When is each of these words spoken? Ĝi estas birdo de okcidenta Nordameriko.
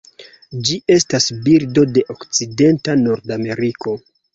Ĝi 0.69 0.77
estas 0.95 1.29
birdo 1.49 1.85
de 1.99 2.05
okcidenta 2.17 3.01
Nordameriko. 3.07 4.01